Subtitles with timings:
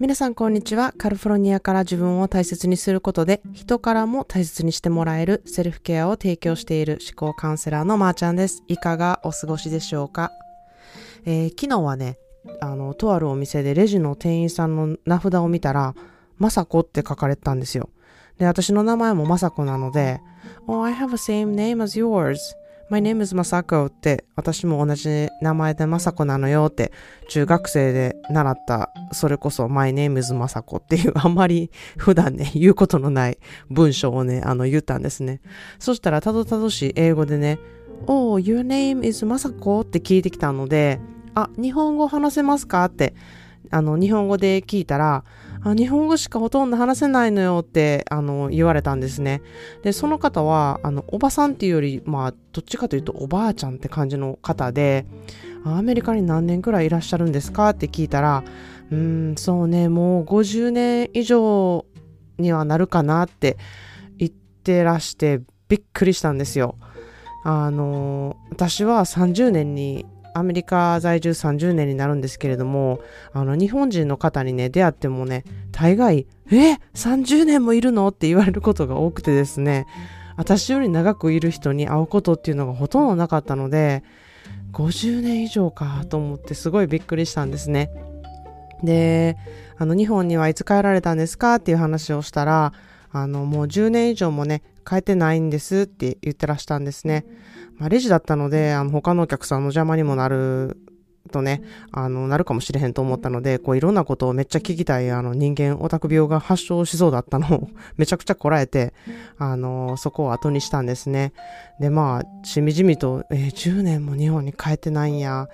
[0.00, 0.94] 皆さんこんにちは。
[0.96, 8.62] カリフォルニアから自分を大切にすることで人からも大切にしてもらえるセルフケアを提供している思考カウンセラーのまーちゃんです。
[8.68, 10.30] いかがお過ごしでしょうか、
[11.24, 12.16] えー、昨日はね、
[12.60, 15.96] あの、とあるお店でレジの店員さんの名札を見たら、
[16.36, 17.90] まさこって書かれてたんですよ。
[18.38, 20.20] で、私の名前もまさこなので、
[20.68, 22.38] Oh, I have a same name as yours.
[22.90, 26.90] My name is Masako って私も同じ名前でまさこなのよって
[27.28, 33.38] 中学生で習ったそれこそ My name is まさこっていうあんまり普段ね言うことのない
[33.68, 35.42] 文章をねあの言ったんですね。
[35.78, 37.58] そしたらたどたどしい英語でね
[38.06, 40.98] Oh, your name is まさこって聞いてきたので
[41.34, 42.86] あ、日本語話せますか？
[42.86, 43.14] って
[43.70, 45.24] あの日本語で聞いたら
[45.62, 49.42] あ日本語しかほとんど話せないのよってあの言われたんですね。
[49.82, 55.06] で、その方はあのおばさんっていうより、まあ、どっちかというとおばあちゃんって感じの方で、
[55.64, 58.44] アメリカに何年くらいいらっしゃるんですかって聞いたら、
[58.90, 61.84] うん、そうね、もう50年以上
[62.38, 63.56] にはなるかなって
[64.16, 66.76] 言ってらしてびっくりしたんですよ。
[67.44, 70.06] あの、私は30年に
[70.38, 73.00] アメリカ在住30年になるんですけれども、
[73.32, 78.08] あの、日本人の方にね、出会ってもね、大概、え ?30 年もいるの？
[78.08, 79.86] って言われることが多くてですね、
[80.36, 84.02] 私より長くいる人に会うことっていうのがほとんどなかったので、
[84.72, 87.90] 50年以上かと思ってすごいびっくりしたんですね。
[88.82, 89.36] で、
[89.76, 91.56] あの、日本にはいつ帰られたんですか？
[91.56, 92.72] っていう話をしたら、
[93.10, 97.26] あの、もう10年以上もね、帰ってないんですって言ってらしたんですね。
[97.76, 100.76] まあ、レジだったので、あの、他のお客さんの邪魔にもなる
[101.28, 108.94] とね、あの、なるかもしれへんと思ったので、こういろんなことをめっちゃ聞きたい、あの、人間オタク病が発症しそうだったのを めちゃくちゃこらえて、
[109.38, 111.32] あの、そこを後にしたんですね。
[111.80, 115.48] で、まあ、しみじみと、えー、10年も日本に帰ってないんや。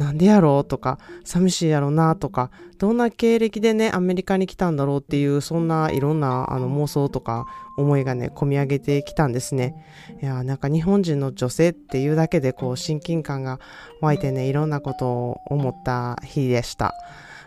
[0.00, 7.44] なんでやろうとか、寂しいやろなとか、どんな経歴でね、アメリカに来たんだろうっていう、そんないろんなあの妄想とか
[7.76, 9.74] 思いがね、込み上げてきたんですね。
[10.22, 13.60] いや、なんか日本人の女性っていうだけでこう親近感が
[14.00, 16.94] 湧いてね、いろんなことを思った日でした。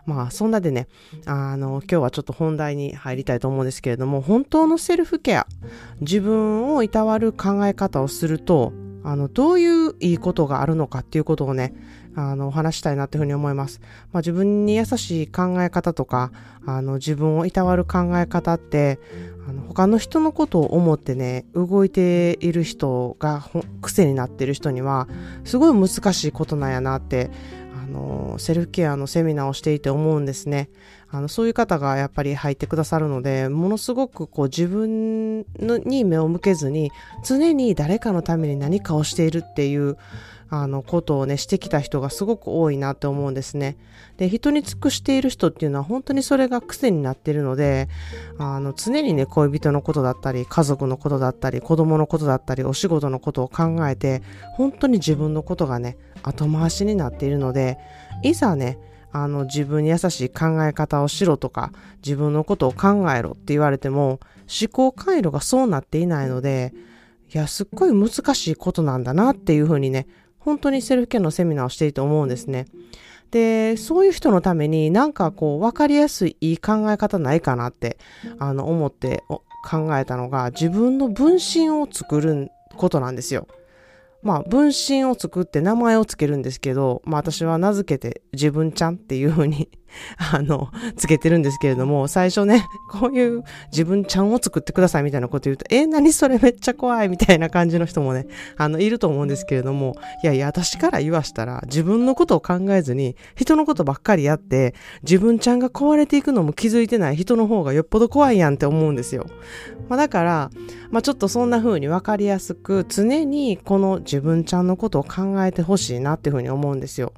[0.05, 0.87] まあ、そんなでね、
[1.25, 5.47] あの、今日はちょっと本題に入りたいと思うんですけれども、本当のセルフケア、
[6.01, 11.73] 自分をいたわる考え方をすると、あの、どういういいことがあるのかっていうことをね、
[12.15, 13.81] あの、お話したいなっていうふうに思います。
[14.11, 16.31] まあ、自分に優しい考え方とか、
[16.65, 18.99] あの、自分をいたわる考え方って、
[19.47, 23.43] あの、他の人のことを思ってね、動いている人が
[23.81, 25.07] 癖になってる人には、
[25.43, 27.29] すごい難しいことなんやなって、
[27.83, 30.69] あの、セルフケアのセミナーをしていて思うんですね。
[31.13, 35.45] あの、そういう方がやっぱり入ってくださるので、ものすごくこう自分
[35.85, 36.91] に目を向けずに、
[37.23, 39.95] 常に誰かのために何かをしているっていう、
[40.49, 43.77] あの、ことをね、してきた人がすごく多いなって思うんですね。
[44.17, 47.89] で、人に尽くしている人っていうのは本当にそれが癖になってるので、
[48.39, 54.23] あの、常にね、恋人のことだったり、家族のことだったり、子供のことだったり、お仕事のことを考えて、
[54.55, 57.77] 本当に自分のことがね、後回しになっているので、
[58.23, 58.79] いざね、
[59.13, 61.71] あの、自分に優しい考え方をしろとか、
[62.03, 64.19] 自分のことを考えろって言われても、
[64.61, 66.73] 思考回路がそうなっていないので、
[67.33, 70.07] いや、すっごい難しいことなんだなっていうふうにね、
[70.39, 72.65] 本当にセルフケアのセミナーをしていて思うんですね。
[73.31, 77.97] で、そういう人のためになんかこう分かりやすいいい考え方ないかなって
[78.37, 79.23] あの思って
[79.67, 83.47] 考えたのが自分の分身を作ることなんですよ。
[84.23, 89.69] まあ、分身を作って名前をつけるんですけど、まあ私は名付けて自分ちゃんっていう風に
[90.33, 104.73] あの、つけてるんですけれども、最初ね、こういう自分ちゃんを作ってくださいみたいなこと言うと、え何それめっちゃ怖いみたいな感じの人もね、あの、いると思うんですけれども、いやいや、私から言わしたら、自分のことを考えずに、人のことばっかりやって、
[105.03, 109.27] 自分ちゃんが壊れていくのも気づいてない人の方がよっぽど怖いやんって思うんですよ。
[109.89, 110.49] まあだから、
[110.91, 117.13] まあちょっとそんな風にわかりやすく、常にこの自分ちゃんのことを考えてほしいなっていう風に思うんですよ。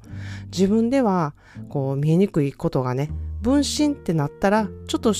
[0.50, 1.34] 自分では、
[1.68, 3.10] こう、見えにくいことがね、
[3.42, 5.12] 分身ってなったら、ちょっと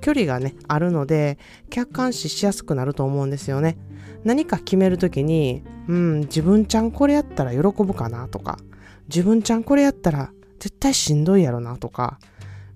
[0.00, 1.38] 距離がね、あるので、
[1.70, 3.78] 客観視しやすくなると思うんですよね。
[4.24, 8.58] 何か決めるときに、うん、自分ちゃんこれやったら喜ぶかなとか、
[9.08, 12.18] 自分ちゃんこれやったら絶対しんどいやろなとか、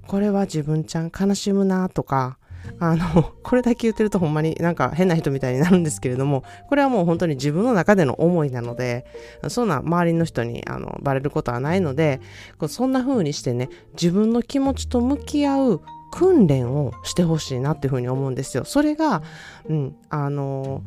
[0.07, 2.39] これは自分ちゃん悲しむなとか、
[2.81, 9.07] あの、これだけ言ってるとほんまになんか変な人みたいになるんですけれども、これはもう本当に自分の中での思いなので、
[9.49, 12.21] そんな周りの人にあのバレることはないので、
[12.69, 15.81] そんな風にしてね、自分の気持ちと向き合う
[16.15, 18.65] 訓練をしてほしいなっていうふうに思うんですよ。
[18.65, 19.21] それが、
[19.69, 20.85] うん、あの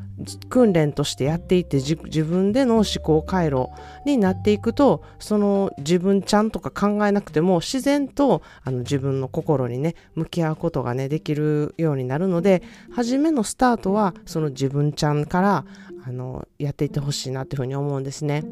[0.48, 3.68] 訓練としてやっていって自分での思考回路
[4.06, 12.64] になっていくとその自分ちゃんとか考えなくても自然とあの自分の心にね向き合うことがねできるようになるので
[12.96, 15.66] 初めのスタートはその自分ちゃんから
[16.06, 18.46] あのやっていってほしいなっていうふうに思うんですね。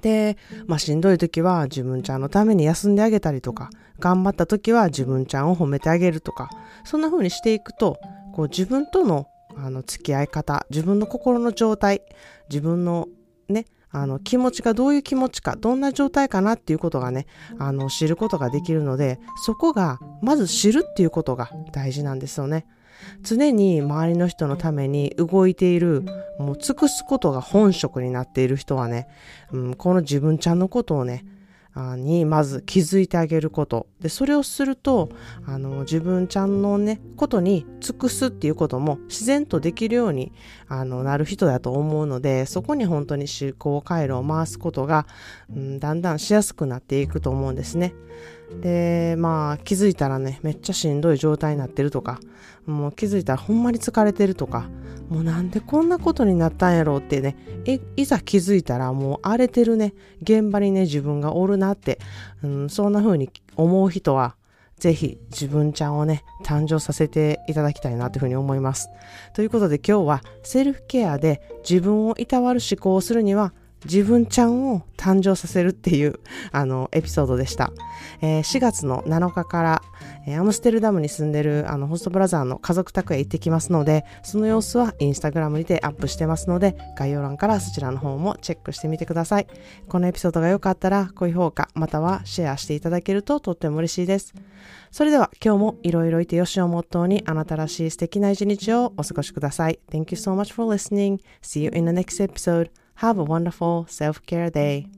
[0.00, 0.36] で、
[0.66, 6.50] まあ、しんどい時は自分ちゃんのために休んであげたりとか、頑張った時は自分ちゃんを褒めてあげるとか、
[6.84, 7.98] そんな風にしていくと、
[8.32, 12.02] こう自分とのあの付き合い方、自分の心の状態、
[12.48, 13.08] 自分の
[13.48, 17.26] ね、あの気持ちがどういう気持ちか、どんな状態かなっていうことがね、
[17.58, 22.66] あの知ることができるので、そこがまず知るっていうことが大事なんですよね。
[23.22, 26.04] 常に周りの人のために動いている、
[26.38, 29.08] もう尽くすことが本職になっている人はね、
[29.52, 31.24] うん、この自分ちゃんのことをね、
[31.96, 35.10] にまず気づいてあげることでそれをすると
[35.46, 40.32] あの自分ちゃんのねことに尽くすっていうことも自然とできるように
[40.66, 45.06] あのなる人だと思うのでそこに本当に思考回路を回すことが、
[45.54, 47.94] うん、だんだんしやすくなっていくと思うんですね。
[48.60, 52.20] で、まあ気づいたらね、めっちゃしんどい状態になってるとか、
[52.66, 54.68] もう気づいたらほんまに疲れてるとか、
[55.08, 57.36] もうなんでこんなことになったんやろうってね、
[57.96, 61.98] いざ気づいたらもう荒れてるね、現場にね、自分がおるなって、
[62.42, 64.36] うん、そんな風に思う人は、
[64.78, 68.88] ぜひ自分ちゃんをね、誕生させていただきたいなというふうに思います。
[69.34, 73.52] ということで今日はセルフケアで自分をいたわる思考をするには
[73.84, 76.18] 自分ちゃんを誕生させるっていう
[76.50, 77.72] あのエピソードでした。
[78.20, 79.82] えー、4月の7日から、
[80.26, 89.46] えー、アムステルダムに住んでるあのホストブラザーの家族宅へ行ってきますので、その様子はインスタグラムにてアップしてますので、概要欄からそちらの方もチェックしてみてください。
[89.88, 94.34] このエピソードが良かったら、高評価、またはシェアしていただけるととっても嬉しいです。
[94.90, 99.78] それでは今日もいろいろいてよしをモットーにあなたらしい素敵な一日をお過ごしください。
[99.90, 101.20] Thank you so much for listening.
[101.42, 102.87] See you in the next episode.
[102.98, 104.88] Have a wonderful self care day.